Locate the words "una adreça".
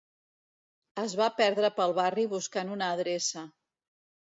2.79-3.47